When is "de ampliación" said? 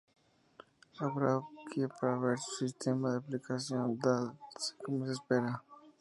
3.11-3.99